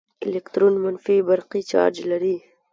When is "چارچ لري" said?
1.71-2.35